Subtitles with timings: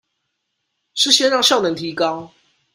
[0.95, 2.33] 是先讓效能提高